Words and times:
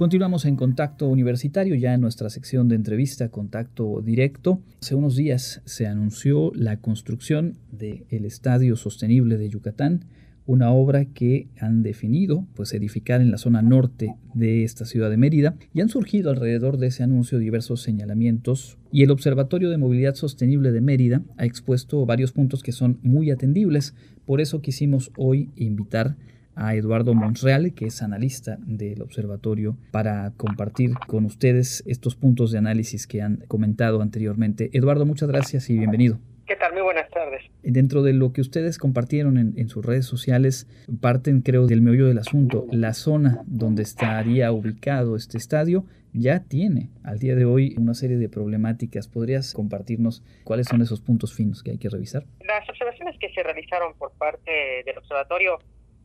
Continuamos 0.00 0.46
en 0.46 0.56
contacto 0.56 1.08
universitario, 1.08 1.74
ya 1.74 1.92
en 1.92 2.00
nuestra 2.00 2.30
sección 2.30 2.68
de 2.68 2.74
entrevista, 2.74 3.28
contacto 3.28 4.00
directo. 4.00 4.62
Hace 4.80 4.94
unos 4.94 5.14
días 5.14 5.60
se 5.66 5.86
anunció 5.86 6.52
la 6.54 6.78
construcción 6.78 7.58
del 7.70 8.24
Estadio 8.24 8.76
Sostenible 8.76 9.36
de 9.36 9.50
Yucatán, 9.50 10.06
una 10.46 10.70
obra 10.70 11.04
que 11.04 11.48
han 11.60 11.82
definido 11.82 12.46
pues 12.54 12.72
edificar 12.72 13.20
en 13.20 13.30
la 13.30 13.36
zona 13.36 13.60
norte 13.60 14.14
de 14.32 14.64
esta 14.64 14.86
ciudad 14.86 15.10
de 15.10 15.18
Mérida 15.18 15.56
y 15.74 15.82
han 15.82 15.90
surgido 15.90 16.30
alrededor 16.30 16.78
de 16.78 16.86
ese 16.86 17.02
anuncio 17.02 17.38
diversos 17.38 17.82
señalamientos 17.82 18.78
y 18.90 19.02
el 19.02 19.10
Observatorio 19.10 19.68
de 19.68 19.76
Movilidad 19.76 20.14
Sostenible 20.14 20.72
de 20.72 20.80
Mérida 20.80 21.20
ha 21.36 21.44
expuesto 21.44 22.06
varios 22.06 22.32
puntos 22.32 22.62
que 22.62 22.72
son 22.72 22.98
muy 23.02 23.30
atendibles, 23.30 23.94
por 24.24 24.40
eso 24.40 24.62
quisimos 24.62 25.12
hoy 25.18 25.50
invitar 25.56 26.06
a 26.06 26.39
Eduardo 26.74 27.14
Monreal, 27.14 27.74
que 27.74 27.86
es 27.86 28.02
analista 28.02 28.58
del 28.60 29.02
observatorio, 29.02 29.76
para 29.90 30.32
compartir 30.36 30.92
con 31.06 31.24
ustedes 31.24 31.82
estos 31.86 32.16
puntos 32.16 32.52
de 32.52 32.58
análisis 32.58 33.06
que 33.06 33.22
han 33.22 33.38
comentado 33.48 34.02
anteriormente. 34.02 34.70
Eduardo, 34.72 35.06
muchas 35.06 35.28
gracias 35.28 35.70
y 35.70 35.78
bienvenido. 35.78 36.18
¿Qué 36.46 36.56
tal? 36.56 36.72
Muy 36.72 36.82
buenas 36.82 37.08
tardes. 37.10 37.42
Dentro 37.62 38.02
de 38.02 38.12
lo 38.12 38.32
que 38.32 38.40
ustedes 38.40 38.78
compartieron 38.78 39.38
en, 39.38 39.68
sus 39.68 39.84
redes 39.84 40.04
sociales, 40.04 40.66
parten 41.00 41.42
creo 41.42 41.66
del 41.66 41.80
meollo 41.80 42.06
del 42.06 42.18
asunto. 42.18 42.66
La 42.72 42.92
zona 42.92 43.42
donde 43.46 43.82
estaría 43.82 44.50
ubicado 44.50 45.14
este 45.14 45.38
estadio 45.38 45.84
ya 46.12 46.40
tiene 46.40 46.90
al 47.04 47.20
día 47.20 47.36
de 47.36 47.44
hoy 47.44 47.76
una 47.78 47.94
serie 47.94 48.16
de 48.16 48.28
problemáticas. 48.28 49.06
¿Podrías 49.06 49.54
compartirnos 49.54 50.24
cuáles 50.42 50.66
son 50.66 50.82
esos 50.82 51.00
puntos 51.00 51.34
finos 51.34 51.62
que 51.62 51.70
hay 51.70 51.78
que 51.78 51.88
revisar? 51.88 52.24
Las 52.40 52.68
observaciones 52.68 53.16
que 53.20 53.32
se 53.32 53.42
realizaron 53.44 53.94
por 53.94 54.10
parte 54.12 54.50
del 54.84 54.98
observatorio 54.98 55.58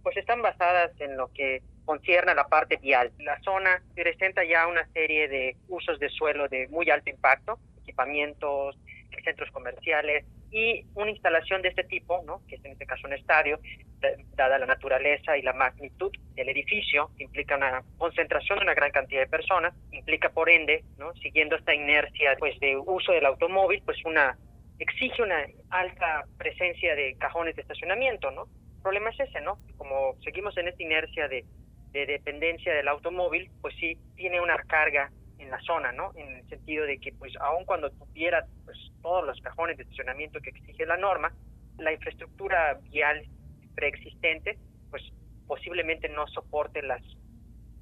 pues 0.05 0.17
están 0.17 0.43
basadas 0.43 0.91
en 1.01 1.17
lo 1.17 1.33
que 1.33 1.63
concierne 1.83 2.33
a 2.33 2.35
la 2.35 2.47
parte 2.47 2.77
vial. 2.77 3.11
La 3.17 3.39
zona 3.41 3.81
presenta 3.95 4.43
ya 4.43 4.67
una 4.67 4.85
serie 4.93 5.27
de 5.27 5.57
usos 5.67 5.97
de 5.97 6.09
suelo 6.09 6.47
de 6.47 6.67
muy 6.67 6.91
alto 6.91 7.09
impacto, 7.09 7.57
equipamientos, 7.81 8.77
centros 9.23 9.49
comerciales 9.51 10.23
y 10.51 10.85
una 10.93 11.09
instalación 11.09 11.63
de 11.63 11.69
este 11.69 11.83
tipo, 11.85 12.21
¿no? 12.23 12.41
que 12.47 12.55
es 12.55 12.65
en 12.65 12.73
este 12.73 12.85
caso 12.85 13.07
un 13.07 13.13
estadio, 13.13 13.59
dada 14.35 14.59
la 14.59 14.67
naturaleza 14.67 15.35
y 15.37 15.41
la 15.41 15.53
magnitud 15.53 16.11
del 16.35 16.49
edificio, 16.49 17.09
implica 17.17 17.57
una 17.57 17.81
concentración 17.97 18.59
de 18.59 18.65
una 18.65 18.75
gran 18.75 18.91
cantidad 18.91 19.21
de 19.21 19.27
personas, 19.27 19.73
implica 19.91 20.29
por 20.29 20.51
ende, 20.51 20.83
¿no? 20.99 21.15
siguiendo 21.15 21.55
esta 21.55 21.73
inercia 21.73 22.35
pues 22.37 22.59
de 22.59 22.77
uso 22.77 23.11
del 23.11 23.25
automóvil, 23.25 23.81
pues 23.83 23.97
una 24.05 24.37
exige 24.77 25.23
una 25.23 25.45
alta 25.71 26.25
presencia 26.37 26.95
de 26.95 27.15
cajones 27.17 27.55
de 27.55 27.61
estacionamiento, 27.63 28.29
¿no? 28.31 28.47
Problema 28.85 29.09
es 29.09 29.19
ese, 29.19 29.41
¿no? 29.41 29.57
Como 29.77 30.15
seguimos 30.23 30.55
en 30.57 30.67
esta 30.67 30.83
inercia 30.83 31.27
de, 31.27 31.43
dependencia 31.91 32.71
del 32.71 32.87
automóvil, 32.87 33.49
pues 33.61 33.73
sí 33.79 33.97
tiene 34.15 34.39
una 34.39 34.57
carga 34.67 35.09
en 35.39 35.49
la 35.49 35.59
zona, 35.61 35.91
¿no? 35.91 36.11
En 36.15 36.35
el 36.35 36.47
sentido 36.49 36.85
de 36.85 36.99
que, 36.99 37.11
pues, 37.13 37.33
aun 37.39 37.65
cuando 37.65 37.89
tuviera 37.89 38.45
pues, 38.63 38.77
todos 39.01 39.25
los 39.25 39.41
cajones 39.41 39.77
de 39.77 39.83
estacionamiento 39.83 40.39
que 40.39 40.51
exige 40.51 40.85
la 40.85 40.97
norma, 40.97 41.33
la 41.79 41.93
infraestructura 41.93 42.77
vial 42.91 43.25
preexistente, 43.73 44.59
pues 44.91 45.01
posiblemente 45.47 46.07
no 46.09 46.27
soporte 46.27 46.83
las, 46.83 47.01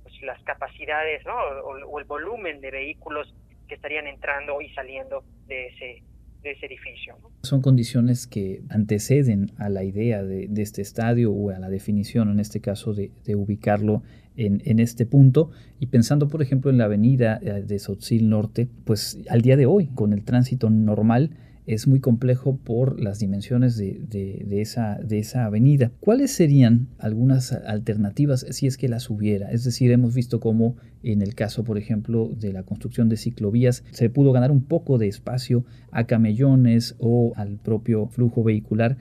pues, 0.03 0.13
las 0.21 0.41
capacidades, 0.43 1.25
¿no? 1.25 1.35
o 1.35 1.99
el 1.99 2.05
volumen 2.05 2.61
de 2.61 2.71
vehículos 2.71 3.33
que 3.67 3.75
estarían 3.75 4.07
entrando 4.07 4.61
y 4.61 4.73
saliendo 4.73 5.25
de 5.47 5.67
ese 5.67 6.03
Son 7.43 7.61
condiciones 7.61 8.27
que 8.27 8.63
anteceden 8.69 9.51
a 9.57 9.69
la 9.69 9.83
idea 9.83 10.23
de, 10.23 10.49
este 10.57 10.81
estadio 10.81 11.31
o 11.31 11.49
a 11.49 11.59
la 11.59 11.69
definición, 11.69 12.29
en 12.29 12.39
este 12.39 12.59
caso, 12.59 12.93
de, 12.93 13.11
ubicarlo 13.35 14.03
en, 14.35 14.61
en, 14.65 14.79
este 14.79 15.05
punto. 15.05 15.51
Y 15.79 15.87
pensando, 15.87 16.27
por 16.27 16.41
ejemplo, 16.41 16.71
en 16.71 16.77
la 16.77 16.85
avenida 16.85 17.39
eh, 17.41 17.63
de 17.65 17.79
Sotzil 17.79 18.29
Norte, 18.29 18.67
pues 18.85 19.19
al 19.29 19.41
día 19.41 19.57
de 19.57 19.65
hoy, 19.65 19.87
con 19.87 20.13
el 20.13 20.23
tránsito 20.23 20.69
normal, 20.69 21.31
es 21.65 21.87
muy 21.87 21.99
complejo 21.99 22.57
por 22.57 22.99
las 22.99 23.19
dimensiones 23.19 23.77
de, 23.77 23.99
de, 24.07 24.61
esa, 24.61 24.97
de 24.97 25.19
esa 25.19 25.45
avenida. 25.45 25.91
¿Cuáles 25.99 26.31
serían 26.31 26.87
algunas 26.99 27.53
alternativas 27.53 28.45
si 28.49 28.67
es 28.67 28.77
que 28.77 28.89
las 28.89 29.09
hubiera? 29.09 29.51
Es 29.51 29.63
decir, 29.63 29.91
hemos 29.91 30.13
visto 30.13 30.39
cómo 30.39 30.75
en 31.03 31.21
el 31.21 31.35
caso, 31.35 31.63
por 31.63 31.77
ejemplo, 31.77 32.29
de 32.29 32.53
la 32.53 32.63
construcción 32.63 33.09
de 33.09 33.17
ciclovías, 33.17 33.83
se 33.91 34.09
pudo 34.09 34.31
ganar 34.31 34.51
un 34.51 34.63
poco 34.63 34.97
de 34.97 35.07
espacio 35.07 35.65
a 35.91 36.05
camellones 36.05 36.95
o 36.99 37.33
al 37.35 37.57
propio 37.57 38.07
flujo 38.07 38.43
vehicular. 38.43 38.97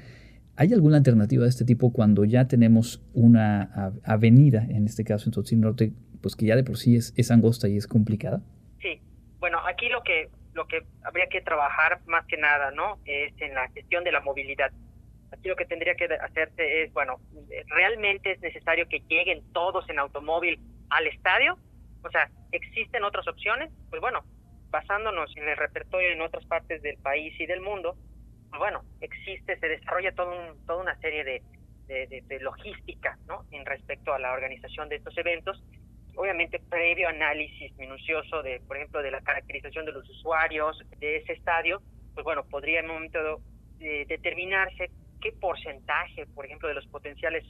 ¿Hay 0.56 0.72
alguna 0.72 0.98
alternativa 0.98 1.44
de 1.44 1.50
este 1.50 1.64
tipo 1.64 1.92
cuando 1.92 2.24
ya 2.24 2.46
tenemos 2.46 3.02
una 3.14 3.92
avenida, 4.04 4.66
en 4.68 4.84
este 4.84 5.02
caso 5.02 5.28
en 5.28 5.32
Totsil 5.32 5.60
Norte, 5.60 5.92
pues 6.20 6.36
que 6.36 6.46
ya 6.46 6.56
de 6.56 6.62
por 6.62 6.76
sí 6.76 6.94
es 6.96 7.30
angosta 7.30 7.68
y 7.68 7.76
es 7.76 7.86
complicada? 7.86 8.42
Sí, 8.80 9.00
bueno, 9.40 9.58
aquí 9.66 9.88
lo 9.88 10.02
que 10.02 10.30
lo 10.54 10.66
que 10.66 10.82
habría 11.04 11.28
que 11.28 11.40
trabajar 11.40 12.00
más 12.06 12.26
que 12.26 12.36
nada, 12.36 12.70
¿no? 12.70 12.98
Es 13.04 13.32
en 13.40 13.54
la 13.54 13.68
gestión 13.70 14.04
de 14.04 14.12
la 14.12 14.20
movilidad. 14.20 14.70
Aquí 15.32 15.48
lo 15.48 15.56
que 15.56 15.64
tendría 15.64 15.94
que 15.94 16.04
hacerse 16.04 16.82
es, 16.82 16.92
bueno, 16.92 17.18
¿realmente 17.68 18.32
es 18.32 18.40
necesario 18.40 18.86
que 18.88 19.00
lleguen 19.08 19.42
todos 19.52 19.88
en 19.88 19.98
automóvil 19.98 20.60
al 20.90 21.06
estadio? 21.06 21.58
O 22.04 22.10
sea, 22.10 22.30
¿existen 22.50 23.04
otras 23.04 23.26
opciones? 23.26 23.70
Pues 23.88 24.00
bueno, 24.00 24.24
basándonos 24.70 25.34
en 25.36 25.48
el 25.48 25.56
repertorio 25.56 26.10
en 26.10 26.20
otras 26.20 26.44
partes 26.46 26.82
del 26.82 26.98
país 26.98 27.38
y 27.40 27.46
del 27.46 27.60
mundo, 27.60 27.96
pues 28.50 28.58
bueno, 28.58 28.82
existe, 29.00 29.58
se 29.58 29.68
desarrolla 29.68 30.12
todo 30.12 30.30
un, 30.38 30.66
toda 30.66 30.82
una 30.82 30.96
serie 31.00 31.24
de, 31.24 31.42
de, 31.86 32.22
de 32.26 32.40
logística, 32.40 33.16
¿no? 33.26 33.46
En 33.52 33.64
respecto 33.64 34.12
a 34.12 34.18
la 34.18 34.32
organización 34.32 34.90
de 34.90 34.96
estos 34.96 35.16
eventos 35.16 35.62
obviamente 36.16 36.60
previo 36.68 37.08
análisis 37.08 37.76
minucioso 37.76 38.42
de, 38.42 38.60
por 38.60 38.76
ejemplo, 38.76 39.02
de 39.02 39.10
la 39.10 39.20
caracterización 39.20 39.84
de 39.86 39.92
los 39.92 40.08
usuarios 40.08 40.78
de 40.98 41.16
ese 41.16 41.32
estadio, 41.32 41.80
pues 42.14 42.24
bueno, 42.24 42.44
podría 42.44 42.80
en 42.80 42.86
un 42.86 42.94
momento 42.94 43.40
eh, 43.80 44.04
determinarse 44.06 44.90
qué 45.20 45.32
porcentaje, 45.32 46.26
por 46.34 46.44
ejemplo, 46.46 46.68
de 46.68 46.74
los 46.74 46.86
potenciales 46.86 47.44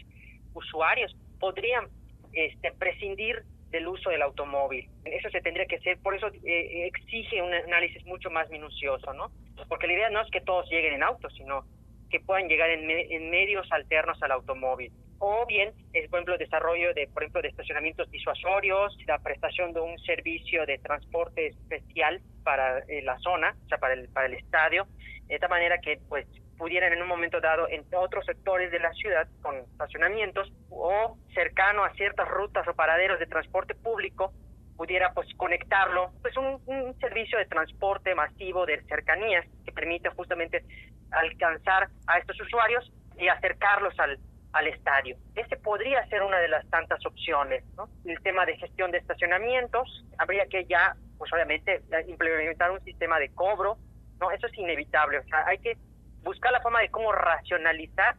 usuarios 0.54 1.16
podrían 1.40 1.88
este, 2.32 2.72
prescindir 2.72 3.42
del 3.70 3.88
uso 3.88 4.10
del 4.10 4.22
automóvil. 4.22 4.88
Eso 5.04 5.30
se 5.30 5.40
tendría 5.40 5.66
que 5.66 5.76
hacer, 5.76 5.98
por 5.98 6.14
eso 6.14 6.28
eh, 6.44 6.86
exige 6.86 7.40
un 7.42 7.52
análisis 7.52 8.04
mucho 8.04 8.30
más 8.30 8.48
minucioso, 8.50 9.12
¿no? 9.14 9.30
Porque 9.68 9.86
la 9.86 9.94
idea 9.94 10.10
no 10.10 10.20
es 10.20 10.30
que 10.30 10.42
todos 10.42 10.70
lleguen 10.70 10.94
en 10.94 11.02
auto, 11.02 11.30
sino 11.30 11.64
que 12.10 12.20
puedan 12.20 12.48
llegar 12.48 12.68
en, 12.68 12.88
en 12.90 13.30
medios 13.30 13.66
alternos 13.72 14.22
al 14.22 14.32
automóvil 14.32 14.92
o 15.24 15.46
bien 15.46 15.72
es 15.92 16.10
por 16.10 16.18
ejemplo 16.18 16.34
el 16.34 16.40
desarrollo 16.40 16.92
de 16.94 17.06
por 17.06 17.22
ejemplo 17.22 17.42
de 17.42 17.48
estacionamientos 17.48 18.10
disuasorios 18.10 18.96
la 19.06 19.20
prestación 19.20 19.72
de 19.72 19.80
un 19.80 19.96
servicio 20.00 20.66
de 20.66 20.78
transporte 20.78 21.46
especial 21.46 22.20
para 22.42 22.80
eh, 22.88 23.02
la 23.02 23.16
zona 23.20 23.54
o 23.64 23.68
sea 23.68 23.78
para 23.78 23.94
el 23.94 24.08
para 24.08 24.26
el 24.26 24.34
estadio 24.34 24.88
de 25.28 25.36
esta 25.36 25.46
manera 25.46 25.78
que 25.78 26.00
pues 26.08 26.26
pudieran 26.58 26.92
en 26.92 27.02
un 27.02 27.06
momento 27.06 27.40
dado 27.40 27.68
en 27.68 27.84
otros 27.94 28.26
sectores 28.26 28.72
de 28.72 28.80
la 28.80 28.92
ciudad 28.94 29.28
con 29.42 29.58
estacionamientos 29.58 30.52
o 30.70 31.16
cercano 31.34 31.84
a 31.84 31.92
ciertas 31.94 32.28
rutas 32.28 32.66
o 32.66 32.74
paraderos 32.74 33.20
de 33.20 33.26
transporte 33.26 33.76
público 33.76 34.32
pudiera 34.76 35.12
pues 35.14 35.28
conectarlo 35.36 36.10
pues 36.20 36.36
un 36.36 36.98
servicio 36.98 37.38
de 37.38 37.46
transporte 37.46 38.12
masivo 38.16 38.66
de 38.66 38.82
cercanías 38.86 39.46
que 39.64 39.70
permite 39.70 40.08
justamente 40.08 40.64
alcanzar 41.12 41.90
a 42.08 42.18
estos 42.18 42.40
usuarios 42.40 42.92
y 43.18 43.28
acercarlos 43.28 43.96
al, 44.00 44.18
al 44.52 44.66
estadio. 44.66 45.16
Ese 45.34 45.56
podría 45.56 46.06
ser 46.08 46.22
una 46.22 46.38
de 46.38 46.48
las 46.48 46.68
tantas 46.68 47.04
opciones, 47.06 47.64
¿no? 47.76 47.88
El 48.04 48.20
tema 48.22 48.44
de 48.44 48.56
gestión 48.56 48.90
de 48.90 48.98
estacionamientos, 48.98 50.04
habría 50.18 50.46
que 50.46 50.66
ya, 50.66 50.94
pues 51.18 51.32
obviamente, 51.32 51.82
implementar 52.06 52.70
un 52.70 52.80
sistema 52.84 53.18
de 53.18 53.30
cobro, 53.34 53.78
¿no? 54.20 54.30
Eso 54.30 54.46
es 54.46 54.58
inevitable, 54.58 55.18
o 55.18 55.24
sea, 55.24 55.46
hay 55.46 55.58
que 55.58 55.76
buscar 56.22 56.52
la 56.52 56.60
forma 56.60 56.80
de 56.80 56.90
cómo 56.90 57.12
racionalizar 57.12 58.16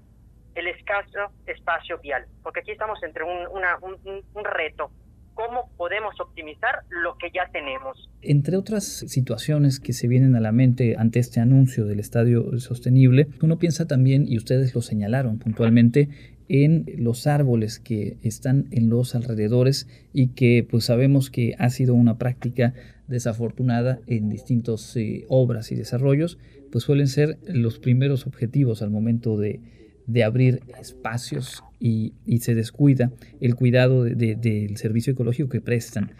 el 0.55 0.67
escaso 0.67 1.31
espacio 1.45 1.97
vial, 1.99 2.25
porque 2.43 2.59
aquí 2.59 2.71
estamos 2.71 3.01
entre 3.03 3.23
un, 3.23 3.47
una, 3.47 3.77
un, 3.81 3.97
un 4.33 4.43
reto 4.43 4.91
cómo 5.33 5.69
podemos 5.77 6.19
optimizar 6.19 6.83
lo 6.89 7.17
que 7.17 7.31
ya 7.33 7.49
tenemos. 7.51 8.09
Entre 8.21 8.57
otras 8.57 8.83
situaciones 8.83 9.79
que 9.79 9.93
se 9.93 10.07
vienen 10.07 10.35
a 10.35 10.39
la 10.39 10.51
mente 10.51 10.95
ante 10.97 11.19
este 11.19 11.39
anuncio 11.39 11.85
del 11.85 11.99
estadio 11.99 12.59
sostenible, 12.59 13.27
uno 13.41 13.59
piensa 13.59 13.87
también, 13.87 14.25
y 14.27 14.37
ustedes 14.37 14.73
lo 14.73 14.81
señalaron 14.81 15.39
puntualmente, 15.39 16.09
en 16.49 16.85
los 16.97 17.25
árboles 17.25 17.79
que 17.79 18.17
están 18.21 18.67
en 18.71 18.89
los 18.89 19.15
alrededores 19.15 19.87
y 20.13 20.29
que 20.29 20.65
pues 20.69 20.85
sabemos 20.85 21.29
que 21.29 21.55
ha 21.57 21.69
sido 21.69 21.95
una 21.95 22.17
práctica 22.17 22.73
desafortunada 23.07 23.99
en 24.07 24.29
distintas 24.29 24.95
eh, 24.95 25.25
obras 25.29 25.71
y 25.71 25.75
desarrollos, 25.75 26.37
pues 26.71 26.83
suelen 26.83 27.07
ser 27.07 27.37
los 27.47 27.79
primeros 27.79 28.27
objetivos 28.27 28.81
al 28.81 28.89
momento 28.89 29.37
de, 29.37 29.61
de 30.05 30.23
abrir 30.23 30.61
espacios 30.79 31.63
y, 31.79 32.13
se 32.39 32.55
descuida 32.55 33.11
el 33.41 33.55
cuidado 33.55 34.03
del 34.03 34.77
servicio 34.77 35.13
ecológico 35.13 35.49
que 35.49 35.61
prestan. 35.61 36.11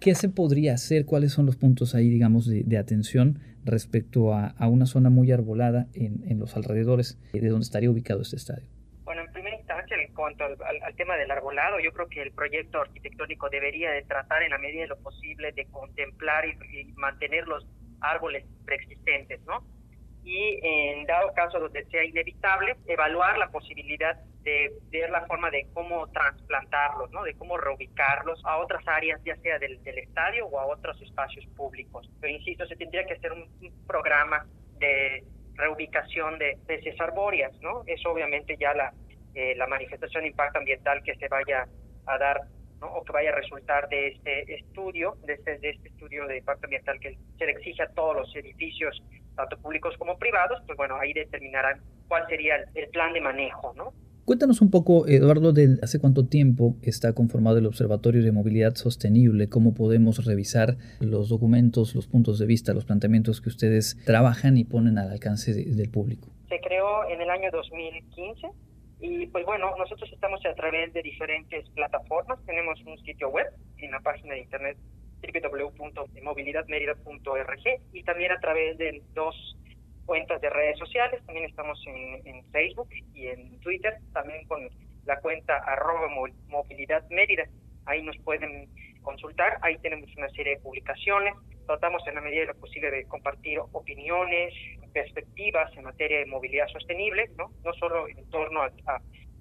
¿Qué 0.00 0.14
se 0.14 0.28
podría 0.28 0.74
hacer? 0.74 1.06
¿Cuáles 1.06 1.32
son 1.32 1.46
los 1.46 1.56
puntos 1.56 1.94
ahí, 1.94 2.08
digamos, 2.08 2.46
de, 2.46 2.78
atención 2.78 3.38
respecto 3.64 4.34
a, 4.34 4.54
una 4.68 4.86
zona 4.86 5.10
muy 5.10 5.32
arbolada 5.32 5.86
en, 5.94 6.38
los 6.38 6.56
alrededores 6.56 7.18
de 7.32 7.48
donde 7.48 7.64
estaría 7.64 7.90
ubicado 7.90 8.22
este 8.22 8.36
estadio? 8.36 8.66
Bueno, 9.04 9.22
en 9.22 9.32
primera 9.32 9.56
comentarte 9.66 10.02
en 10.02 10.14
cuanto 10.14 10.44
al, 10.44 10.96
tema 10.96 11.16
del 11.16 11.30
arbolado, 11.30 11.78
yo 11.80 11.92
creo 11.92 12.08
que 12.08 12.22
el 12.22 12.32
proyecto 12.32 12.80
arquitectónico 12.80 13.48
debería 13.48 13.90
de 13.90 14.02
tratar 14.02 14.42
en 14.42 14.50
la 14.50 14.58
medida 14.58 14.82
de 14.82 14.88
lo 14.88 14.98
posible 14.98 15.52
de 15.52 15.66
contemplar 15.66 16.46
y, 16.46 16.92
mantener 16.94 17.46
los 17.46 17.66
árboles 18.00 18.44
preexistentes, 18.64 19.40
¿no? 19.46 19.64
Y 20.26 20.58
en 20.60 21.06
dado 21.06 21.32
caso 21.34 21.60
donde 21.60 21.84
sea 21.86 22.04
inevitable, 22.04 22.74
evaluar 22.88 23.38
la 23.38 23.48
posibilidad 23.48 24.16
de 24.42 24.72
ver 24.90 25.08
la 25.10 25.24
forma 25.26 25.50
de 25.50 25.68
cómo 25.72 26.08
trasplantarlos, 26.08 27.12
¿no? 27.12 27.22
De 27.22 27.34
cómo 27.34 27.56
reubicarlos 27.56 28.44
a 28.44 28.56
otras 28.56 28.82
áreas, 28.88 29.20
ya 29.24 29.36
sea 29.36 29.60
del, 29.60 29.78
estadio 29.84 30.46
o 30.46 30.58
a 30.58 30.66
otros 30.66 31.00
espacios 31.00 31.46
públicos. 31.56 32.10
Pero 32.20 32.32
insisto, 32.32 32.66
se 32.66 32.74
tendría 32.74 33.06
que 33.06 33.14
hacer 33.14 33.32
un 33.32 33.46
programa 33.86 34.44
de 34.78 35.22
reubicación 35.54 36.38
de 36.38 36.50
especies 36.50 37.00
arbóreas, 37.00 37.52
¿no? 37.60 37.84
Es 37.86 38.04
obviamente 38.04 38.56
ya 38.58 38.74
la, 38.74 38.92
eh, 39.34 39.54
la 39.56 39.68
manifestación 39.68 40.24
de 40.24 40.30
impacto 40.30 40.58
ambiental 40.58 41.04
que 41.04 41.14
se 41.14 41.28
vaya 41.28 41.68
a 42.06 42.18
dar 42.18 42.40
¿no? 42.80 42.88
o 42.88 43.04
que 43.04 43.12
vaya 43.12 43.30
a 43.30 43.34
resultar 43.34 43.88
de 43.88 44.08
este 44.08 44.54
estudio, 44.54 45.16
de 45.24 45.34
este, 45.34 45.58
de 45.58 45.70
este 45.70 45.88
estudio 45.88 46.26
de 46.26 46.38
impacto 46.38 46.66
ambiental 46.66 46.98
que 47.00 47.16
se 47.38 47.46
le 47.46 47.52
exige 47.52 47.82
a 47.82 47.88
todos 47.88 48.16
los 48.16 48.36
edificios, 48.36 49.02
tanto 49.36 49.58
públicos 49.58 49.94
como 49.98 50.18
privados, 50.18 50.60
pues 50.66 50.76
bueno, 50.76 50.96
ahí 50.96 51.12
determinarán 51.12 51.80
cuál 52.08 52.26
sería 52.28 52.56
el 52.74 52.88
plan 52.88 53.12
de 53.12 53.20
manejo, 53.20 53.72
¿no? 53.76 53.92
Cuéntanos 54.26 54.60
un 54.60 54.72
poco, 54.72 55.06
Eduardo, 55.06 55.52
de 55.52 55.78
hace 55.84 56.00
cuánto 56.00 56.26
tiempo 56.26 56.74
está 56.82 57.12
conformado 57.12 57.58
el 57.58 57.66
Observatorio 57.66 58.24
de 58.24 58.32
Movilidad 58.32 58.74
Sostenible, 58.74 59.48
cómo 59.48 59.72
podemos 59.72 60.24
revisar 60.26 60.78
los 60.98 61.28
documentos, 61.28 61.94
los 61.94 62.08
puntos 62.08 62.40
de 62.40 62.46
vista, 62.46 62.74
los 62.74 62.84
planteamientos 62.84 63.40
que 63.40 63.50
ustedes 63.50 63.96
trabajan 64.04 64.56
y 64.56 64.64
ponen 64.64 64.98
al 64.98 65.12
alcance 65.12 65.54
del 65.54 65.90
público. 65.90 66.26
Se 66.48 66.58
creó 66.58 67.08
en 67.08 67.20
el 67.20 67.30
año 67.30 67.50
2015 67.52 68.48
y 68.98 69.26
pues 69.26 69.46
bueno, 69.46 69.70
nosotros 69.78 70.10
estamos 70.12 70.44
a 70.44 70.54
través 70.56 70.92
de 70.92 71.02
diferentes 71.02 71.68
plataformas, 71.70 72.44
tenemos 72.46 72.80
un 72.84 72.98
sitio 73.04 73.28
web 73.28 73.46
en 73.78 73.92
la 73.92 74.00
página 74.00 74.34
de 74.34 74.40
internet 74.40 74.76
www.movilidadmerida.org 75.22 77.80
y 77.92 78.02
también 78.04 78.32
a 78.32 78.40
través 78.40 78.78
de 78.78 79.02
dos 79.14 79.56
cuentas 80.04 80.40
de 80.40 80.50
redes 80.50 80.78
sociales, 80.78 81.20
también 81.26 81.46
estamos 81.46 81.82
en, 81.86 82.44
Facebook 82.52 82.88
y 83.12 83.26
en 83.26 83.58
Twitter, 83.60 83.98
también 84.12 84.46
con 84.46 84.68
la 85.04 85.20
cuenta 85.20 85.56
arroba 85.58 86.08
movilidad 86.48 87.02
mérida. 87.10 87.44
Ahí 87.84 88.02
nos 88.02 88.16
pueden 88.18 88.68
consultar, 89.02 89.58
ahí 89.62 89.76
tenemos 89.78 90.08
una 90.16 90.28
serie 90.30 90.56
de 90.56 90.60
publicaciones, 90.60 91.34
tratamos 91.66 92.06
en 92.06 92.14
la 92.14 92.20
medida 92.20 92.40
de 92.40 92.46
lo 92.46 92.54
posible 92.54 92.90
de 92.90 93.04
compartir 93.06 93.58
opiniones, 93.58 94.54
perspectivas 94.92 95.76
en 95.76 95.84
materia 95.84 96.20
de 96.20 96.26
movilidad 96.26 96.68
sostenible, 96.68 97.28
no, 97.36 97.50
no 97.64 97.72
solo 97.74 98.08
en 98.08 98.30
torno 98.30 98.62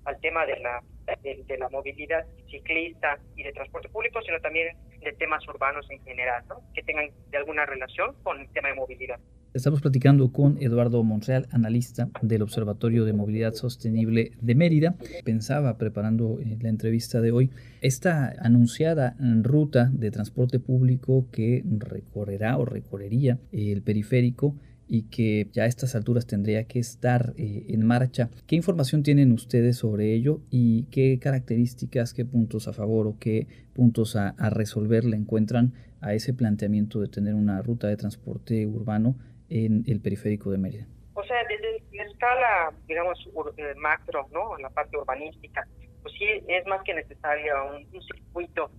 al 0.06 0.20
tema 0.22 0.46
de 0.46 0.60
la, 0.60 0.84
de, 1.24 1.58
la 1.58 1.70
movilidad 1.70 2.26
ciclista 2.50 3.20
y 3.36 3.44
de 3.44 3.52
transporte 3.54 3.90
público, 3.90 4.22
sino 4.22 4.40
también 4.40 4.76
de 5.04 5.14
temas 5.14 5.48
urbanos 5.48 5.86
en 5.90 6.02
general, 6.04 6.44
¿no? 6.50 6.62
que 6.74 6.84
tengan 6.84 7.10
de 7.30 7.38
alguna 7.38 7.66
relación 7.66 8.16
con 8.24 8.40
el 8.40 8.50
tema 8.50 8.70
de 8.70 8.76
movilidad. 8.76 9.20
Estamos 9.56 9.82
platicando 9.82 10.34
con 10.34 10.58
Eduardo 10.62 11.02
Monreal, 11.02 11.48
analista 11.50 12.10
del 12.22 12.42
Observatorio 12.42 13.06
de 13.06 13.14
Movilidad 13.14 13.54
Sostenible 13.54 14.34
de 14.42 14.54
Mérida. 14.54 14.96
Pensaba, 15.24 15.78
preparando 15.78 16.42
eh, 16.42 16.58
la 16.60 16.68
entrevista 16.68 17.22
de 17.22 17.32
hoy, 17.32 17.52
esta 17.80 18.34
anunciada 18.42 19.16
ruta 19.44 19.90
de 19.94 20.12
transporte 20.12 20.60
público 20.60 21.28
que 21.32 21.64
recorrerá 21.78 22.58
o 22.58 22.66
recorrería 22.66 23.40
el 23.54 23.82
periférico 23.82 24.58
y 24.88 25.10
que 25.10 25.48
ya 25.52 25.64
a 25.64 25.68
estas 25.68 25.96
alturas 25.96 26.28
tendría 26.28 26.66
que 26.66 26.80
estar 26.80 27.34
eh, 27.38 27.66
en 27.70 27.86
marcha. 27.86 28.30
¿Qué 28.48 28.56
información 28.56 29.04
tienen 29.04 29.32
ustedes 29.32 29.78
sobre 29.78 30.14
ello 30.14 30.42
y 30.50 30.86
qué 30.92 31.20
características, 31.20 32.14
qué 32.14 32.26
puntos 32.26 32.68
a 32.68 32.74
favor 32.74 33.08
o 33.08 33.18
qué 33.20 33.48
puntos 33.74 34.16
a, 34.16 34.30
a 34.38 34.50
resolver 34.50 35.06
le 35.06 35.18
encuentran 35.18 35.74
a 36.02 36.14
ese 36.14 36.34
planteamiento 36.34 37.00
de 37.00 37.08
tener 37.08 37.34
una 37.34 37.62
ruta 37.62 37.88
de 37.88 37.98
transporte 37.98 38.66
urbano 38.68 39.16
en 39.50 39.84
el 39.88 40.02
periférico 40.02 40.52
de 40.52 40.58
Mérida? 40.58 40.88
O 41.14 41.24
sea, 41.24 41.38
desde 41.48 41.84
la 41.96 42.04
escala, 42.04 42.74
digamos, 42.88 43.18
eh, 43.58 43.74
macro, 43.78 44.28
¿no? 44.32 44.56
En 44.58 44.64
la 44.64 44.70
parte 44.70 44.98
urbanística, 44.98 45.68
pues 46.04 46.14
sí 46.18 46.26
es 46.48 46.66
más 46.68 46.84
que 46.84 46.94
necesario 46.94 47.54
un, 47.94 48.02
circuito, 48.04 48.70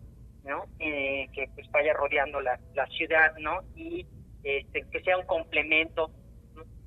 ¿no? 0.44 0.66
Eh, 0.78 1.26
que 1.32 1.48
pues 1.54 1.68
vaya 1.72 1.92
rodeando 1.94 2.40
la, 2.40 2.60
la 2.74 2.86
ciudad, 2.88 3.32
¿no? 3.38 3.62
Y 3.74 4.06
este, 4.42 4.84
que 4.90 5.00
sea 5.02 5.18
un 5.18 5.26
complemento 5.26 6.10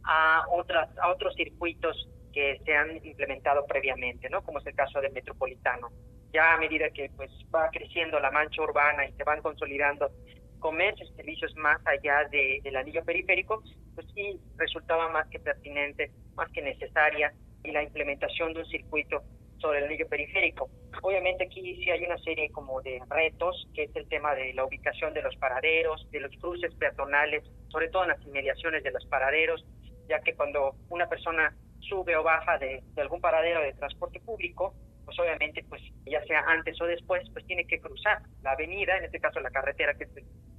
a 0.03 0.45
otras 0.51 0.89
a 0.97 1.09
otros 1.09 1.35
circuitos 1.35 2.09
que 2.33 2.59
se 2.65 2.75
han 2.75 3.03
implementado 3.05 3.65
previamente, 3.65 4.29
¿no? 4.29 4.41
Como 4.43 4.59
es 4.59 4.67
el 4.67 4.75
caso 4.75 5.01
del 5.01 5.11
metropolitano. 5.11 5.89
Ya 6.31 6.53
a 6.53 6.57
medida 6.57 6.89
que 6.91 7.09
pues 7.15 7.31
va 7.53 7.69
creciendo 7.71 8.19
la 8.19 8.31
mancha 8.31 8.61
urbana 8.61 9.05
y 9.07 9.13
se 9.13 9.23
van 9.23 9.41
consolidando 9.41 10.11
comercios 10.59 11.09
y 11.11 11.15
servicios 11.15 11.55
más 11.55 11.79
allá 11.87 12.27
de, 12.29 12.59
del 12.63 12.75
anillo 12.75 13.03
periférico, 13.03 13.63
pues 13.95 14.07
sí 14.13 14.39
resultaba 14.57 15.09
más 15.09 15.27
que 15.29 15.39
pertinente, 15.39 16.11
más 16.35 16.51
que 16.51 16.61
necesaria 16.61 17.33
y 17.63 17.71
la 17.71 17.83
implementación 17.83 18.53
de 18.53 18.59
un 18.59 18.65
circuito 18.67 19.23
sobre 19.59 19.79
el 19.79 19.85
anillo 19.85 20.07
periférico. 20.07 20.69
Obviamente 21.01 21.45
aquí 21.45 21.75
sí 21.75 21.89
hay 21.89 22.03
una 22.03 22.17
serie 22.19 22.51
como 22.51 22.81
de 22.81 23.01
retos, 23.09 23.67
que 23.73 23.83
es 23.83 23.95
el 23.95 24.07
tema 24.07 24.35
de 24.35 24.53
la 24.53 24.65
ubicación 24.65 25.13
de 25.13 25.21
los 25.21 25.35
paraderos, 25.37 26.07
de 26.11 26.19
los 26.19 26.31
cruces 26.37 26.73
peatonales, 26.75 27.43
sobre 27.69 27.89
todo 27.89 28.03
en 28.03 28.09
las 28.09 28.21
inmediaciones 28.25 28.83
de 28.83 28.91
los 28.91 29.05
paraderos, 29.05 29.65
ya 30.07 30.19
que 30.21 30.33
cuando 30.35 30.75
una 30.89 31.07
persona 31.07 31.55
sube 31.79 32.15
o 32.15 32.23
baja 32.23 32.57
de, 32.57 32.83
algún 32.97 33.21
paradero 33.21 33.61
de 33.61 33.73
transporte 33.73 34.19
público, 34.19 34.73
pues 35.05 35.17
obviamente, 35.19 35.63
pues 35.67 35.81
ya 36.05 36.23
sea 36.25 36.41
antes 36.47 36.79
o 36.81 36.85
después, 36.85 37.27
pues 37.33 37.45
tiene 37.45 37.65
que 37.65 37.79
cruzar 37.79 38.21
la 38.43 38.51
avenida, 38.51 38.97
en 38.97 39.05
este 39.05 39.19
caso 39.19 39.39
la 39.39 39.49
carretera 39.49 39.95
que 39.95 40.03
es 40.03 40.09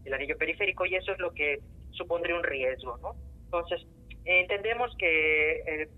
el, 0.04 0.14
anillo 0.14 0.36
periférico, 0.36 0.86
y 0.86 0.96
eso 0.96 1.12
es 1.12 1.18
lo 1.18 1.32
que 1.32 1.60
supondría 1.92 2.34
un 2.34 2.42
riesgo, 2.42 2.98
¿no? 2.98 3.14
Entonces, 3.44 3.86
entendemos 4.24 4.92
que 4.98 5.52
eh, 5.60 5.88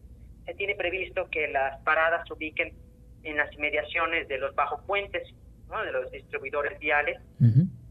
se 0.45 0.55
tiene 0.55 0.75
previsto 0.75 1.29
que 1.31 1.49
las 1.49 1.81
paradas 1.83 2.27
se 2.27 2.35
ubiquen 2.35 2.75
en 3.25 3.37
las 3.37 3.53
inmediaciones 3.55 4.29
de 4.29 4.39
los 4.39 4.55
bajo 4.55 4.85
puentes, 4.87 5.23
¿no? 5.69 5.83
de 5.85 5.93
los 5.93 6.11
distribuidores 6.11 6.79
viales. 6.79 7.19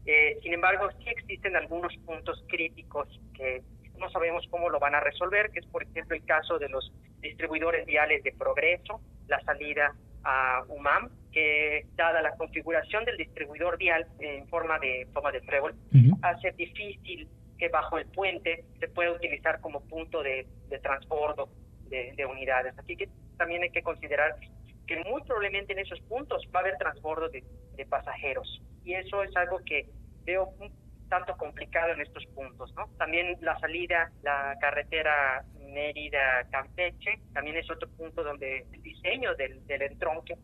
Eh, 0.04 0.38
sin 0.42 0.52
embargo, 0.52 0.88
sí 0.98 1.08
existen 1.08 1.56
algunos 1.56 1.96
puntos 1.98 2.44
críticos 2.48 3.08
que 3.34 3.62
no 3.98 4.10
sabemos 4.10 4.44
cómo 4.50 4.68
lo 4.68 4.80
van 4.80 4.94
a 4.94 5.00
resolver, 5.00 5.50
que 5.50 5.60
es 5.60 5.66
por 5.66 5.84
ejemplo 5.84 6.16
el 6.16 6.24
caso 6.24 6.58
de 6.58 6.68
los 6.68 6.92
distribuidores 7.20 7.86
viales 7.86 8.22
de 8.24 8.32
progreso, 8.32 9.00
la 9.28 9.40
salida 9.42 9.94
a 10.24 10.64
UMAM, 10.68 11.10
que 11.32 11.86
dada 11.96 12.20
la 12.20 12.36
configuración 12.36 13.04
del 13.04 13.16
distribuidor 13.16 13.78
vial 13.78 14.06
en 14.18 14.46
forma 14.48 14.78
de 14.78 15.08
toma 15.14 15.32
de 15.32 15.40
trébol, 15.40 15.74
hace 16.22 16.52
difícil 16.52 17.28
que 17.58 17.68
bajo 17.68 17.96
el 17.96 18.06
puente 18.06 18.64
se 18.80 18.88
pueda 18.88 19.12
utilizar 19.12 19.60
como 19.60 19.80
punto 19.82 20.22
de, 20.22 20.46
de 20.68 20.78
transbordo 20.80 21.48
de, 21.88 22.12
de, 22.16 22.26
unidades. 22.26 22.76
Así 22.76 22.96
que 22.96 23.08
también 23.36 23.62
hay 23.62 23.70
que 23.70 23.82
considerar 23.82 24.36
que 24.86 24.96
muy 25.04 25.22
probablemente 25.22 25.72
en 25.72 25.80
esos 25.80 26.00
puntos 26.02 26.42
va 26.54 26.60
a 26.60 26.62
haber 26.62 26.76
transbordo 26.78 27.28
de, 27.28 27.44
de 27.76 27.86
pasajeros. 27.86 28.62
Y 28.84 28.94
eso 28.94 29.22
es 29.22 29.34
algo 29.36 29.60
que 29.64 29.88
veo 30.24 30.48
un 30.58 30.72
tanto 31.08 31.36
complicado 31.36 31.92
en 31.92 32.00
estos 32.00 32.24
puntos, 32.34 32.72
¿no? 32.74 32.88
También 32.96 33.36
la 33.42 33.58
salida, 33.58 34.10
la 34.22 34.56
carretera 34.60 35.44
Mérida-Campeche, 35.58 37.20
también 37.34 37.56
es 37.56 37.70
otro 37.70 37.88
punto 37.90 38.22
donde 38.24 38.66
el 38.72 38.82
diseño 38.82 39.34
del, 39.34 39.66
del 39.66 39.82
entronque 39.82 40.36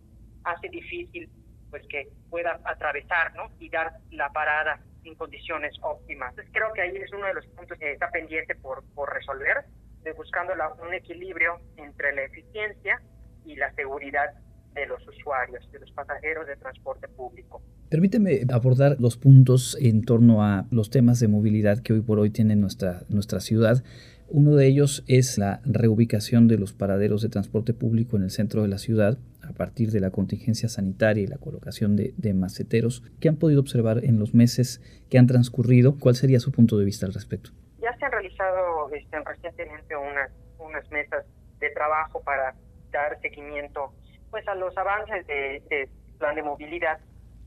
hace 0.45 0.69
difícil 0.69 1.31
pues 1.71 1.87
que 1.89 2.09
pueda 2.31 2.61
atravesar, 2.65 3.35
¿no? 3.35 3.51
Y 3.59 3.71
dar 3.71 3.93
la 4.11 4.31
parada 4.31 4.81
en 5.05 5.15
condiciones 5.15 5.75
óptimas. 5.83 6.31
Entonces 6.31 6.53
creo 6.53 6.73
que 6.73 6.83
ahí 6.83 6.97
es 6.97 7.13
uno 7.13 7.27
de 7.27 7.35
los 7.35 7.47
puntos 7.47 7.79
que 7.79 7.93
está 7.93 8.11
pendiente 8.11 8.55
por, 8.55 8.85
por 8.95 9.13
resolver, 9.13 9.65
de 10.03 10.13
buscando 10.13 10.53
un 10.83 10.95
equilibrio 10.95 11.61
entre 11.77 12.15
la 12.15 12.23
eficiencia 12.25 13.01
y 13.49 13.57
la 13.57 13.73
seguridad 13.75 14.35
de 14.75 14.87
los 14.87 15.07
usuarios, 15.09 15.71
de 15.73 15.81
los 15.81 15.91
pasajeros 15.93 16.47
de 16.47 16.57
transporte 16.57 17.09
público. 17.09 17.63
Permíteme 17.91 18.41
abordar 18.53 18.97
los 19.01 19.17
puntos 19.17 19.77
en 19.81 20.05
torno 20.05 20.45
a 20.45 20.67
los 20.71 20.91
temas 20.91 21.21
de 21.21 21.29
movilidad 21.29 21.79
que 21.83 21.95
hoy 21.95 22.03
por 22.03 22.19
hoy 22.19 22.31
tiene 22.31 22.55
nuestra, 22.55 23.03
nuestra 23.09 23.41
ciudad. 23.41 23.83
Uno 24.29 24.57
de 24.57 24.67
ellos 24.67 25.05
es 25.09 25.39
la 25.39 25.63
reubicación 25.65 26.49
de 26.49 26.59
los 26.59 26.75
paraderos 26.75 27.23
de 27.23 27.31
transporte 27.31 27.73
público 27.73 28.19
en 28.19 28.25
el 28.25 28.31
centro 28.31 28.61
de 28.61 28.69
la 28.69 28.77
ciudad 28.77 29.17
a 29.43 29.55
partir 29.55 29.91
de 29.91 30.01
la 30.01 30.11
contingencia 30.11 30.69
sanitaria 30.69 31.23
y 31.23 31.27
la 31.27 31.39
colocación 31.39 31.97
de, 31.97 32.35
maceteros. 32.35 33.03
¿Qué 33.21 33.31
han 33.31 33.37
podido 33.37 33.61
observar 33.61 34.05
en 34.05 34.19
los 34.19 34.35
meses 34.35 34.83
que 35.09 35.19
han 35.19 35.27
transcurrido? 35.27 35.99
¿Cuál 35.99 36.15
sería 36.15 36.41
su 36.41 36.53
punto 36.53 36.77
de 36.77 36.85
vista 36.85 37.07
al 37.07 37.15
respecto? 37.15 37.51
Ya 37.81 37.97
se 37.97 38.05
han 38.05 38.13
realizado 38.13 38.91
este, 38.93 39.19
recientemente 39.25 39.97
unas, 39.97 40.31
unas 40.59 40.91
mesas 40.91 41.25
de 41.59 41.71
trabajo 41.71 42.21
para 42.21 42.55
dar 42.91 43.21
seguimiento 43.21 43.93
pues 44.31 44.47
a 44.49 44.55
los 44.55 44.77
avances 44.77 45.27
de, 45.27 45.89
plan 46.19 46.35
de 46.35 46.43
movilidad 46.43 46.99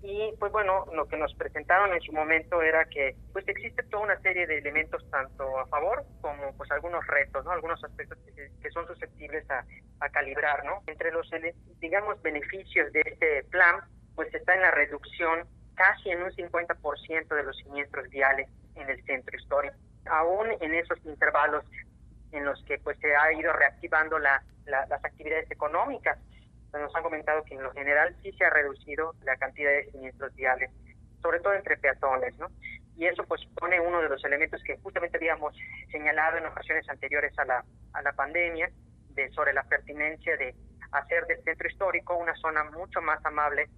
y 0.04 0.34
pues 0.40 0.52
bueno, 0.52 0.88
lo 0.94 1.08
que 1.08 1.18
nos 1.18 1.34
presentaron 1.36 1.94
en 1.94 2.02
su 2.02 2.12
momento 2.12 2.62
era 2.64 2.86
que 2.86 3.16
pues 3.34 3.48
existe 3.48 3.84
toda 3.84 4.04
una 4.04 4.20
serie 4.22 4.48
de 4.48 4.58
elementos 4.58 5.08
tanto 5.12 5.60
a 5.60 5.68
favor 5.68 6.04
como 6.22 6.54
pues 6.58 6.72
algunos 6.72 7.06
retos, 7.06 7.46
¿no? 7.46 7.52
Algunos 7.52 7.84
aspectos 7.84 8.18
que, 8.36 8.72
son 8.72 8.88
susceptibles 8.88 9.48
a, 9.52 9.64
a, 10.00 10.10
calibrar, 10.10 10.64
¿no? 10.64 10.82
Entre 10.88 11.12
los, 11.12 11.30
digamos, 11.80 12.20
beneficios 12.22 12.92
de 12.94 13.02
este 13.06 13.44
plan, 13.52 13.82
pues 14.16 14.34
está 14.34 14.56
en 14.56 14.62
la 14.62 14.72
reducción 14.72 15.46
casi 15.76 16.10
en 16.10 16.24
un 16.24 16.32
50% 16.32 17.36
de 17.36 17.44
los 17.44 17.58
siniestros 17.58 18.10
viales 18.10 18.48
en 18.76 18.90
el 18.90 19.04
centro 19.04 19.38
histórico. 19.38 19.76
Aún 20.06 20.48
en 20.62 20.74
esos 20.74 20.98
intervalos 21.06 21.64
en 22.32 22.46
los 22.46 22.64
que 22.64 22.78
pues 22.80 22.98
se 23.00 23.16
ha 23.16 23.34
ido 23.34 23.54
reactivando 23.54 24.20
la, 24.20 24.44
las 24.66 25.04
actividades 25.04 25.50
económicas, 25.52 26.18
nos 26.74 26.96
han 26.96 27.04
comentado 27.04 27.44
que 27.44 27.56
en 27.56 27.64
lo 27.64 27.72
general 27.74 28.16
sí 28.22 28.32
se 28.34 28.46
ha 28.46 28.50
reducido 28.50 29.14
la 29.24 29.36
cantidad 29.38 29.72
de 29.72 29.92
siniestros 29.92 30.34
viales, 30.36 30.72
sobre 31.22 31.40
todo 31.40 31.54
entre 31.54 31.78
peatones, 31.78 32.38
¿no? 32.38 32.48
Y 32.96 33.06
eso 33.06 33.24
pues 33.26 33.42
pone 33.60 33.80
uno 33.80 34.02
de 34.02 34.10
los 34.10 34.24
elementos 34.24 34.62
que 34.64 34.78
justamente 34.78 35.18
habíamos 35.18 35.56
señalado 35.92 36.38
en 36.38 36.46
ocasiones 36.46 36.88
anteriores 36.90 37.38
a 37.40 37.46
la, 37.46 37.66
a 37.94 38.02
la 38.02 38.14
pandemia, 38.14 38.70
de 39.10 39.30
sobre 39.32 39.54
la 39.54 39.64
pertinencia 39.64 40.38
de 40.38 40.56
hacer 40.92 41.26
del 41.26 41.44
centro 41.44 41.68
histórico 41.68 42.16
una 42.16 42.36
zona 42.36 42.64
mucho 42.66 43.02
más 43.02 43.24
amable 43.26 43.70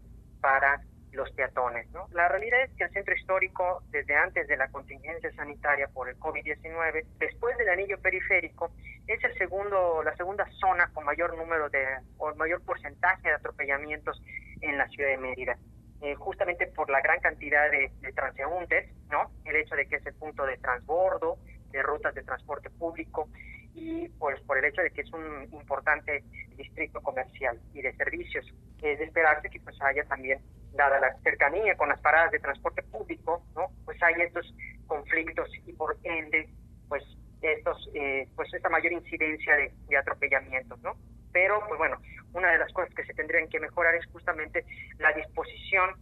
para 0.41 0.81
los 1.13 1.31
peatones. 1.31 1.89
¿no? 1.91 2.07
La 2.11 2.27
realidad 2.27 2.63
es 2.63 2.71
que 2.75 2.83
el 2.83 2.91
centro 2.91 3.15
histórico, 3.15 3.83
desde 3.89 4.15
antes 4.15 4.47
de 4.47 4.57
la 4.57 4.69
contingencia 4.69 5.31
sanitaria 5.33 5.87
por 5.87 6.09
el 6.09 6.19
COVID-19, 6.19 7.05
después 7.19 7.57
del 7.57 7.69
anillo 7.69 7.99
periférico, 7.99 8.71
es 9.07 9.23
el 9.23 9.37
segundo, 9.37 10.03
la 10.03 10.15
segunda 10.15 10.45
zona 10.59 10.89
con 10.93 11.05
mayor 11.05 11.37
número 11.37 11.69
de, 11.69 11.85
o 12.17 12.33
mayor 12.35 12.61
porcentaje 12.63 13.29
de 13.29 13.35
atropellamientos 13.35 14.21
en 14.61 14.77
la 14.77 14.87
ciudad 14.87 15.09
de 15.09 15.17
Mérida. 15.17 15.57
Eh, 16.01 16.15
justamente 16.15 16.67
por 16.67 16.89
la 16.89 16.99
gran 16.99 17.21
cantidad 17.21 17.71
de, 17.71 17.89
transeúntes, 18.13 18.91
¿no? 19.09 19.31
El 19.45 19.55
hecho 19.55 19.73
de 19.73 19.87
que 19.87 19.95
es 19.95 20.05
el 20.05 20.13
punto 20.15 20.45
de 20.45 20.57
transbordo, 20.57 21.37
de 21.71 21.81
rutas 21.81 22.13
de 22.13 22.23
transporte 22.23 22.69
público 22.69 23.29
y 23.73 24.09
pues 24.19 24.39
por 24.41 24.57
el 24.57 24.65
hecho 24.65 24.81
de 24.81 24.91
que 24.91 24.99
es 24.99 25.13
un 25.13 25.47
importante 25.53 26.25
distrito 26.57 27.01
comercial 27.01 27.57
y 27.73 27.81
de 27.81 27.95
servicios. 27.95 28.45
Es 28.81 28.99
de 28.99 29.05
esperarse 29.05 29.49
que 29.49 29.61
pues 29.61 29.81
haya 29.81 30.03
también 30.03 30.41
dada 30.73 30.99
la 30.99 31.15
cercanía 31.21 31.75
con 31.75 31.89
las 31.89 31.99
paradas 31.99 32.31
de 32.31 32.39
transporte 32.39 32.83
público, 32.83 33.43
¿no? 33.55 33.67
Pues 33.85 34.01
hay 34.03 34.15
estos 34.21 34.53
conflictos 34.87 35.49
y 35.65 35.73
por 35.73 35.97
ende, 36.03 36.49
pues 36.89 37.03
estos, 37.41 37.89
eh, 37.93 38.27
pues 38.35 38.53
esta 38.53 38.69
mayor 38.69 38.93
incidencia 38.93 39.55
de, 39.55 39.71
de, 39.87 39.97
atropellamientos, 39.97 40.79
¿no? 40.81 40.95
Pero, 41.31 41.61
pues 41.67 41.77
bueno, 41.77 41.97
una 42.33 42.51
de 42.51 42.57
las 42.57 42.71
cosas 42.73 42.93
que 42.93 43.05
se 43.05 43.13
tendrían 43.13 43.49
que 43.49 43.59
mejorar 43.59 43.95
es 43.95 44.05
justamente 44.07 44.65
la 44.97 45.11
disposición 45.13 45.95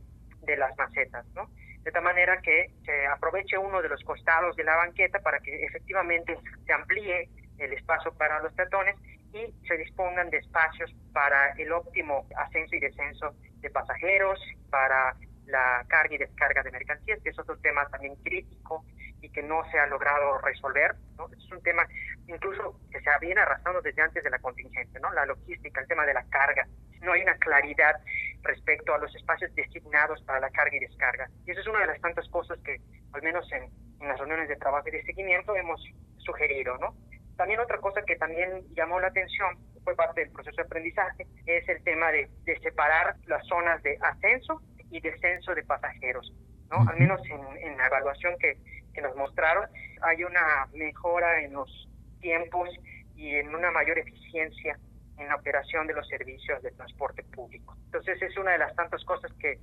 de 0.44 0.58
las 0.58 0.76
macetas, 0.78 1.26
¿no? 1.34 1.50
De 1.84 1.92
tal 1.92 2.04
manera 2.04 2.42
que 2.42 2.72
se 2.86 3.08
aproveche 3.08 3.58
uno 3.58 3.82
de 3.82 3.90
los 3.90 4.04
costados 4.04 4.56
de 4.56 4.64
la 4.64 4.76
banqueta 4.76 5.20
para 5.20 5.40
que 5.40 5.64
efectivamente 5.66 6.38
se 6.66 6.74
amplíe 6.74 7.30
el 7.58 7.74
espacio 7.74 8.14
para 8.14 8.42
los 8.42 8.54
peatones 8.54 8.96
y 9.34 9.54
se 9.68 9.78
dispongan 9.78 10.30
de 10.30 10.38
espacios 10.38 10.94
para 11.14 11.52
el 11.54 11.72
óptimo 11.72 12.28
ascenso 12.36 12.76
y 12.76 12.80
descenso 12.80 13.34
de 13.62 13.70
pasajeros, 13.70 14.40
para 14.70 15.16
la 15.46 15.86
carga 15.88 16.16
y 16.16 16.18
descarga 16.18 16.64
de 16.64 16.72
mercancías, 16.72 17.20
que 17.22 17.30
es 17.30 17.40
otro 17.40 17.58
tema 17.60 17.88
también 17.90 18.16
crítico 18.24 18.86
y 19.22 19.30
que 19.30 19.44
no 19.44 19.64
se 19.70 19.80
ha 19.80 19.86
logrado 19.88 20.40
resolver. 20.40 20.96
¿no? 21.18 21.28
Es 21.28 21.52
un 21.52 21.62
tema 21.62 21.86
incluso 22.28 22.80
que 22.92 23.02
se 23.02 23.10
viene 23.20 23.42
arrastrando 23.42 23.82
desde 23.82 24.02
antes 24.02 24.24
de 24.24 24.30
la 24.30 24.40
contingencia, 24.40 25.00
¿no? 25.00 25.12
la 25.14 25.26
logística, 25.26 25.82
el 25.82 25.88
tema 25.88 26.06
de 26.06 26.14
la 26.14 26.24
carga. 26.30 26.68
No 27.02 27.14
hay 27.14 27.22
una 27.22 27.36
claridad 27.36 27.96
respecto 28.44 28.94
a 28.94 29.00
los 29.00 29.14
espacios 29.16 29.54
designados 29.56 30.22
para 30.24 30.40
la 30.40 30.50
carga 30.52 30.76
y 30.76 30.80
descarga. 30.80 31.30
Y 31.46 31.52
eso 31.52 31.62
es 31.62 31.68
una 31.68 31.80
de 31.80 31.88
las 31.88 32.02
tantas 32.02 32.28
cosas 32.30 32.60
que, 32.64 32.80
al 33.14 33.22
menos 33.22 33.52
en, 33.52 33.64
en 34.00 34.08
las 34.08 34.18
reuniones 34.18 34.50
de 34.50 34.56
trabajo 34.56 34.88
y 34.88 34.92
de 34.92 35.04
seguimiento, 35.04 35.56
hemos 35.56 35.82
sugerido. 36.18 36.78
¿no? 36.78 36.96
También 37.38 37.60
otra 37.60 37.80
cosa 37.80 38.04
que 38.04 38.16
también 38.16 38.64
llamó 38.76 39.00
la 39.00 39.08
atención 39.08 39.58
fue 39.84 39.96
parte 39.96 40.22
del 40.22 40.32
proceso 40.32 40.58
de 40.58 40.64
aprendizaje, 40.64 41.28
es 41.46 41.68
el 41.70 41.84
tema 41.84 42.12
de, 42.12 42.30
separar 42.62 43.16
las 43.28 43.46
zonas 43.48 43.82
de 43.84 43.98
ascenso 44.02 44.62
y 44.90 45.00
descenso 45.00 45.56
de 45.56 45.64
pasajeros. 45.64 46.32
¿no? 46.70 46.88
Al 46.90 47.00
menos 47.00 47.22
en, 47.26 47.78
la 47.78 47.88
evaluación 47.88 48.38
que, 48.40 48.58
que 48.94 49.02
nos 49.02 49.16
mostraron, 49.16 49.68
hay 50.02 50.24
una 50.24 50.68
mejora 50.74 51.42
en 51.42 51.54
los 51.54 51.90
tiempos 52.20 52.70
y 53.16 53.36
en 53.36 53.54
una 53.54 53.72
mayor 53.72 54.00
eficiencia 54.00 54.78
en 55.18 55.28
la 55.28 55.36
operación 55.36 55.88
de 55.88 55.94
los 55.94 56.08
servicios 56.08 56.62
de 56.64 56.72
transporte 56.72 57.24
público. 57.24 57.76
Entonces 57.86 58.22
es 58.22 58.36
una 58.38 58.52
de 58.52 58.58
las 58.58 58.76
tantas 58.76 59.04
cosas 59.06 59.32
que, 59.40 59.60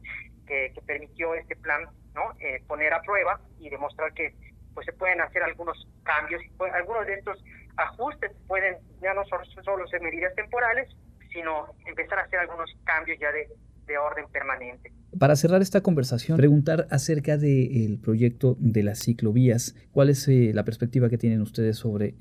que, 0.46 0.72
permitió 0.86 1.34
este 1.34 1.56
plan 1.56 1.86
no 2.14 2.32
eh, 2.40 2.62
poner 2.66 2.92
a 2.94 3.02
prueba 3.02 3.40
y 3.58 3.68
demostrar 3.68 4.12
que 4.14 4.34
pues 4.74 4.86
se 4.86 4.92
pueden 4.92 5.20
hacer 5.20 5.42
algunos 5.42 5.88
cambios. 6.04 6.40
Algunos 6.72 7.06
de 7.06 7.14
estos 7.14 7.42
ajustes 7.78 8.32
pueden 8.46 8.76
ya 9.00 9.14
no 9.14 9.24
solo 9.24 9.86
ser 9.88 10.00
medidas 10.02 10.34
temporales, 10.34 10.88
sino 11.32 11.74
empezar 11.86 12.18
a 12.18 12.22
hacer 12.22 12.40
algunos 12.40 12.70
cambios 12.84 13.18
ya 13.18 13.30
de, 13.32 13.48
de 13.86 13.98
orden 13.98 14.26
permanente. 14.28 14.92
Para 15.18 15.36
cerrar 15.36 15.62
esta 15.62 15.80
conversación, 15.80 16.36
preguntar 16.36 16.86
acerca 16.90 17.38
del 17.38 17.98
proyecto 18.00 18.56
de 18.58 18.82
las 18.82 19.00
ciclovías. 19.00 19.74
¿Cuál 19.90 20.10
es 20.10 20.28
eh, 20.28 20.52
la 20.54 20.64
perspectiva 20.64 21.08
que 21.08 21.16
tienen 21.16 21.40
ustedes 21.40 21.78
sobre 21.78 22.14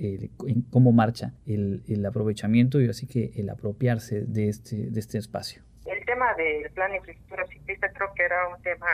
cómo 0.72 0.94
marcha 0.94 1.34
el, 1.46 1.84
el, 1.88 2.06
aprovechamiento 2.06 2.80
y 2.80 2.88
así 2.88 3.06
que 3.06 3.32
el 3.36 3.50
apropiarse 3.50 4.22
de 4.22 4.48
este, 4.48 4.90
de 4.90 5.00
este 5.00 5.18
espacio? 5.18 5.64
El 5.86 6.06
tema 6.06 6.34
del 6.36 6.72
plan 6.72 6.92
de 6.92 6.98
infraestructura 6.98 7.46
ciclista 7.48 7.92
creo 7.92 8.14
que 8.16 8.24
era 8.24 8.48
un 8.48 8.62
tema 8.62 8.88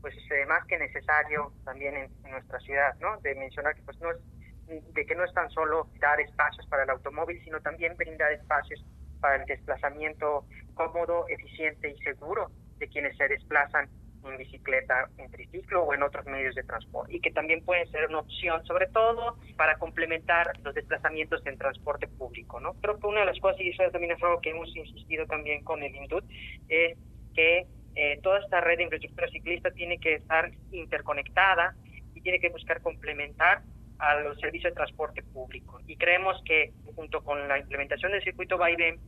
pues 0.00 0.14
eh, 0.16 0.46
más 0.46 0.64
que 0.66 0.78
necesario 0.78 1.52
también 1.64 1.96
en, 1.96 2.10
en, 2.24 2.30
nuestra 2.30 2.58
ciudad, 2.60 2.94
¿no? 3.00 3.18
De 3.20 3.34
mencionar 3.34 3.74
que 3.74 3.82
pues 3.82 3.98
no 4.00 4.10
es 4.10 4.18
de 4.66 5.06
que 5.06 5.14
no 5.14 5.24
es 5.24 5.32
tan 5.34 5.50
solo 5.50 5.88
dar 6.00 6.20
espacios 6.20 6.66
para 6.66 6.84
el 6.84 6.90
automóvil, 6.90 7.42
sino 7.44 7.60
también 7.60 7.96
brindar 7.96 8.32
espacios 8.32 8.84
para 9.20 9.36
el 9.36 9.46
desplazamiento 9.46 10.44
cómodo, 10.74 11.26
eficiente 11.28 11.90
y 11.90 11.98
seguro 12.02 12.50
de 12.78 12.88
quienes 12.88 13.16
se 13.16 13.28
desplazan 13.28 13.88
en 14.28 14.38
bicicleta, 14.38 15.08
en 15.18 15.30
triciclo 15.30 15.84
o 15.84 15.94
en 15.94 16.02
otros 16.02 16.24
medios 16.26 16.54
de 16.54 16.62
transporte 16.62 17.14
y 17.14 17.20
que 17.20 17.30
también 17.30 17.64
puede 17.64 17.86
ser 17.86 18.08
una 18.08 18.20
opción, 18.20 18.64
sobre 18.64 18.86
todo 18.88 19.36
para 19.56 19.76
complementar 19.76 20.58
los 20.62 20.74
desplazamientos 20.74 21.44
en 21.46 21.58
transporte 21.58 22.08
público. 22.08 22.60
¿no? 22.60 22.74
Creo 22.80 22.98
que 22.98 23.06
una 23.06 23.20
de 23.20 23.26
las 23.26 23.38
cosas, 23.40 23.60
y 23.60 23.70
eso 23.70 23.82
también 23.90 24.12
es 24.12 24.22
algo 24.22 24.40
que 24.40 24.50
hemos 24.50 24.74
insistido 24.74 25.26
también 25.26 25.62
con 25.62 25.82
el 25.82 25.94
INDUT, 25.94 26.24
es 26.68 26.98
que 27.34 27.66
eh, 27.96 28.18
toda 28.22 28.40
esta 28.40 28.60
red 28.60 28.78
de 28.78 28.84
infraestructura 28.84 29.28
ciclista 29.28 29.70
tiene 29.70 29.98
que 29.98 30.14
estar 30.14 30.50
interconectada 30.72 31.74
y 32.14 32.20
tiene 32.20 32.40
que 32.40 32.48
buscar 32.48 32.80
complementar 32.80 33.62
a 34.04 34.20
los 34.20 34.38
servicios 34.38 34.72
de 34.72 34.76
transporte 34.76 35.22
público. 35.22 35.80
Y 35.86 35.96
creemos 35.96 36.40
que 36.44 36.72
junto 36.94 37.22
con 37.22 37.48
la 37.48 37.58
implementación 37.58 38.12
del 38.12 38.22
circuito 38.22 38.58
Vaivén 38.58 38.98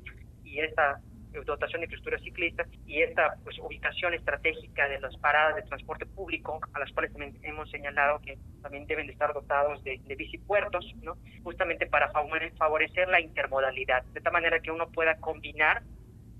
y 0.44 0.60
esta 0.60 1.00
dotación 1.44 1.80
de 1.80 1.84
infraestructura 1.84 2.18
ciclista 2.18 2.64
y 2.86 3.02
esta 3.02 3.36
pues, 3.44 3.58
ubicación 3.58 4.14
estratégica 4.14 4.88
de 4.88 5.00
las 5.00 5.14
paradas 5.18 5.56
de 5.56 5.62
transporte 5.62 6.06
público, 6.06 6.60
a 6.72 6.78
las 6.78 6.90
cuales 6.92 7.12
también 7.12 7.36
hemos 7.42 7.70
señalado 7.70 8.20
que 8.20 8.38
también 8.62 8.86
deben 8.86 9.06
de 9.06 9.12
estar 9.12 9.34
dotados 9.34 9.82
de, 9.84 10.00
de 10.02 10.14
bicipuertos, 10.14 10.94
¿no? 11.02 11.18
justamente 11.42 11.86
para 11.86 12.10
favorecer 12.10 13.08
la 13.08 13.20
intermodalidad, 13.20 14.02
de 14.04 14.20
tal 14.20 14.32
manera 14.32 14.60
que 14.60 14.70
uno 14.70 14.88
pueda 14.88 15.16
combinar 15.16 15.82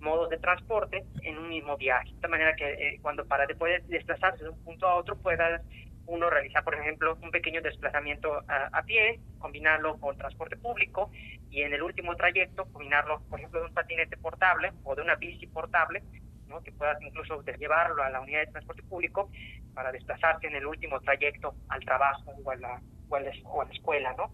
modos 0.01 0.31
de 0.31 0.39
transporte 0.39 1.05
en 1.23 1.39
un 1.39 1.49
mismo 1.49 1.77
viaje, 1.77 2.13
de 2.13 2.21
tal 2.21 2.31
manera 2.31 2.55
que 2.55 2.65
eh, 2.65 2.99
cuando 3.03 3.27
para 3.27 3.47
después 3.47 3.87
desplazarse 3.89 4.45
de 4.45 4.51
un 4.51 4.63
punto 4.63 4.87
a 4.87 4.95
otro 4.95 5.17
pueda 5.17 5.63
uno 6.07 6.31
realizar, 6.31 6.63
por 6.65 6.75
ejemplo, 6.75 7.19
un 7.21 7.31
pequeño 7.31 7.61
desplazamiento 7.63 8.43
a, 8.49 8.83
pie, 8.83 9.21
combinarlo 9.39 9.99
con 9.99 10.17
transporte 10.17 10.57
público 10.57 11.11
y 11.51 11.63
en 11.63 11.73
el 11.73 11.83
último 11.83 12.15
trayecto 12.17 12.67
combinarlo, 12.73 13.23
por 13.29 13.39
ejemplo, 13.39 13.61
de 13.61 13.67
un 13.67 13.75
patinete 13.75 14.17
portable 14.17 14.73
o 14.85 14.95
de 14.95 15.03
una 15.03 15.17
bici 15.17 15.47
portable, 15.47 16.03
¿no? 16.49 16.63
que 16.63 16.73
puedas 16.73 17.01
incluso 17.03 17.43
llevarlo 17.59 18.03
a 18.03 18.11
la 18.11 18.21
unidad 18.21 18.41
de 18.41 18.53
transporte 18.53 18.83
público 18.85 19.31
para 19.75 19.91
desplazarse 19.93 20.47
en 20.47 20.57
el 20.57 20.67
último 20.67 21.01
trayecto 21.01 21.55
al 21.69 21.85
trabajo 21.85 22.33
o 22.45 22.51
a 22.51 22.57
la, 22.57 22.81
o 23.09 23.17
a 23.17 23.21
la, 23.21 23.33
o 23.45 23.63
a 23.63 23.65
la 23.65 23.73
escuela, 23.73 24.15
¿no? 24.17 24.31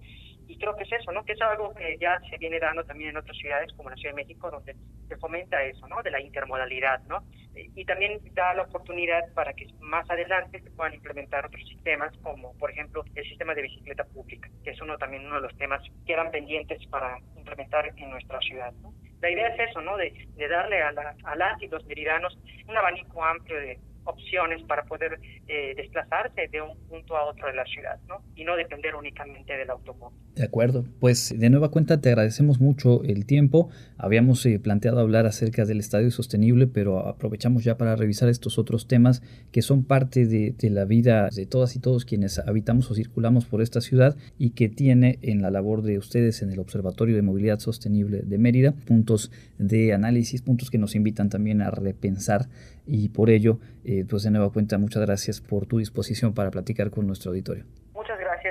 y 0.52 0.58
creo 0.58 0.76
que 0.76 0.84
es 0.84 0.92
eso, 0.92 1.12
¿no? 1.12 1.24
Que 1.24 1.32
es 1.32 1.40
algo 1.40 1.72
que 1.74 1.96
ya 1.98 2.20
se 2.28 2.36
viene 2.36 2.60
dando 2.60 2.84
también 2.84 3.10
en 3.10 3.16
otras 3.16 3.36
ciudades 3.38 3.72
como 3.74 3.88
la 3.88 3.96
Ciudad 3.96 4.14
de 4.14 4.22
México, 4.22 4.50
donde 4.50 4.76
se 5.12 5.18
fomenta 5.18 5.62
eso, 5.62 5.86
¿no? 5.88 6.02
De 6.02 6.10
la 6.10 6.20
intermodalidad, 6.20 7.02
¿no? 7.06 7.22
Y 7.54 7.84
también 7.84 8.18
da 8.32 8.54
la 8.54 8.62
oportunidad 8.62 9.30
para 9.34 9.52
que 9.52 9.66
más 9.80 10.08
adelante 10.08 10.60
se 10.62 10.70
puedan 10.70 10.94
implementar 10.94 11.44
otros 11.44 11.68
sistemas, 11.68 12.16
como 12.22 12.56
por 12.56 12.70
ejemplo 12.70 13.04
el 13.14 13.24
sistema 13.28 13.54
de 13.54 13.62
bicicleta 13.62 14.04
pública, 14.04 14.48
que 14.64 14.70
es 14.70 14.80
uno 14.80 14.96
también 14.96 15.26
uno 15.26 15.36
de 15.36 15.42
los 15.42 15.56
temas 15.58 15.82
que 16.06 16.14
eran 16.14 16.30
pendientes 16.30 16.86
para 16.86 17.18
implementar 17.36 17.92
en 17.94 18.10
nuestra 18.10 18.40
ciudad, 18.40 18.72
¿no? 18.80 18.94
La 19.20 19.30
idea 19.30 19.48
es 19.48 19.70
eso, 19.70 19.82
¿no? 19.82 19.96
De, 19.98 20.12
de 20.34 20.48
darle 20.48 20.82
a, 20.82 20.92
la, 20.92 21.14
a 21.24 21.36
las 21.36 21.62
y 21.62 21.68
los 21.68 21.84
meridanos 21.84 22.38
un 22.66 22.76
abanico 22.76 23.22
amplio 23.22 23.60
de, 23.60 23.78
opciones 24.04 24.62
para 24.64 24.84
poder 24.84 25.18
eh, 25.46 25.74
desplazarse 25.76 26.48
de 26.48 26.60
un 26.60 26.76
punto 26.88 27.16
a 27.16 27.24
otro 27.24 27.46
de 27.46 27.54
la 27.54 27.64
ciudad, 27.64 27.98
¿no? 28.08 28.22
Y 28.34 28.44
no 28.44 28.56
depender 28.56 28.94
únicamente 28.94 29.56
del 29.56 29.70
automóvil. 29.70 30.18
De 30.34 30.44
acuerdo. 30.44 30.86
Pues 30.98 31.34
de 31.36 31.50
nueva 31.50 31.70
cuenta 31.70 32.00
te 32.00 32.08
agradecemos 32.08 32.58
mucho 32.58 33.04
el 33.04 33.26
tiempo. 33.26 33.68
Habíamos 33.98 34.44
eh, 34.46 34.58
planteado 34.58 35.00
hablar 35.00 35.26
acerca 35.26 35.66
del 35.66 35.78
estadio 35.78 36.10
sostenible, 36.10 36.66
pero 36.66 37.06
aprovechamos 37.06 37.64
ya 37.64 37.76
para 37.76 37.96
revisar 37.96 38.30
estos 38.30 38.58
otros 38.58 38.88
temas 38.88 39.22
que 39.50 39.60
son 39.60 39.84
parte 39.84 40.26
de, 40.26 40.54
la 40.70 40.86
vida 40.86 41.28
de 41.28 41.44
todas 41.44 41.76
y 41.76 41.80
todos 41.80 42.06
quienes 42.06 42.38
habitamos 42.38 42.90
o 42.90 42.94
circulamos 42.94 43.44
por 43.44 43.60
esta 43.60 43.82
ciudad 43.82 44.16
y 44.38 44.50
que 44.50 44.70
tiene 44.70 45.18
en 45.20 45.42
la 45.42 45.50
labor 45.50 45.82
de 45.82 45.98
ustedes 45.98 46.40
en 46.40 46.50
el 46.50 46.60
Observatorio 46.60 47.14
de 47.14 47.22
Movilidad 47.22 47.58
Sostenible 47.58 48.22
de 48.22 48.38
Mérida 48.38 48.72
puntos 48.72 49.30
de 49.58 49.92
análisis, 49.92 50.40
puntos 50.40 50.70
que 50.70 50.78
nos 50.78 50.94
invitan 50.94 51.28
también 51.28 51.60
a 51.60 51.70
repensar 51.70 52.48
y 52.86 53.10
por 53.10 53.28
ello, 53.28 53.60
eh, 53.84 54.06
pues 54.08 54.22
de 54.22 54.30
nueva 54.30 54.50
cuenta, 54.50 54.78
muchas 54.78 55.02
gracias 55.02 55.42
por 55.42 55.66
tu 55.66 55.78
disposición 55.78 56.32
para 56.32 56.50
platicar 56.50 56.90
con 56.90 57.06
nuestro 57.06 57.32
auditorio. 57.32 57.66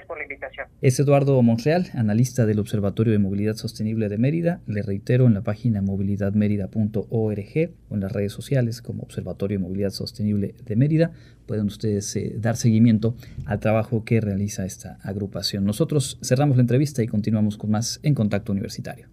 Por 0.08 0.18
la 0.18 0.24
invitación. 0.24 0.68
Es 0.82 1.00
Eduardo 1.00 1.42
Monreal, 1.42 1.88
analista 1.94 2.46
del 2.46 2.60
Observatorio 2.60 3.12
de 3.12 3.20
Movilidad 3.20 3.56
Sostenible 3.56 4.08
de 4.08 4.18
Mérida. 4.18 4.62
Le 4.66 4.82
reitero 4.82 5.28
en 5.28 5.34
la 5.34 5.42
página 5.42 5.82
movilidadmerida.org 5.82 7.06
o 7.10 7.96
en 7.96 8.00
las 8.00 8.12
redes 8.12 8.32
sociales 8.32 8.82
como 8.82 9.04
Observatorio 9.04 9.58
de 9.58 9.64
Movilidad 9.64 9.92
Sostenible 9.92 10.56
de 10.64 10.76
Mérida 10.76 11.12
pueden 11.52 11.66
ustedes 11.66 12.16
eh, 12.16 12.36
dar 12.38 12.56
seguimiento 12.56 13.14
al 13.46 13.60
trabajo 13.60 14.06
que 14.06 14.22
realiza 14.22 14.66
esta 14.66 15.00
agrupación. 15.04 15.66
Nosotros 15.66 16.18
cerramos 16.24 16.56
la 16.56 16.62
entrevista 16.62 17.04
y 17.04 17.08
continuamos 17.08 17.58
con 17.58 17.72
más 17.72 18.00
en 18.04 18.16
Contacto 18.16 18.54
Universitario. 18.54 19.08